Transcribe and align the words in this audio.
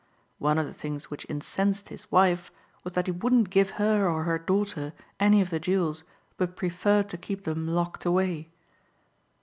One 0.39 0.57
of 0.57 0.65
the 0.65 0.73
things 0.73 1.11
which 1.11 1.27
incensed 1.29 1.89
his 1.89 2.11
wife 2.11 2.49
was 2.83 2.93
that 2.93 3.05
he 3.05 3.11
wouldn't 3.11 3.51
give 3.51 3.69
her 3.77 4.09
or 4.09 4.23
her 4.23 4.39
daughter 4.39 4.93
any 5.19 5.41
of 5.41 5.51
the 5.51 5.59
jewels 5.59 6.05
but 6.37 6.55
preferred 6.55 7.07
to 7.09 7.19
keep 7.19 7.43
them 7.43 7.67
locked 7.67 8.03
away." 8.05 8.49